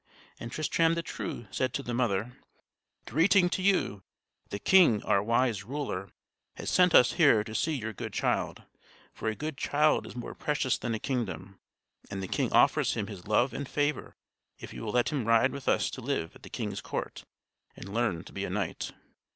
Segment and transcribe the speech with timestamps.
[0.39, 2.35] And Tristram the True said to the mother:
[3.05, 4.01] "Greeting to you!
[4.49, 6.09] The king, our wise ruler,
[6.55, 8.63] has sent us here to see your good child;
[9.13, 11.59] for a good child is more precious than a kingdom.
[12.09, 14.15] And the king offers him his love and favor
[14.57, 17.23] if you will let him ride with us to live at the king's court
[17.75, 18.93] and learn to be a knight."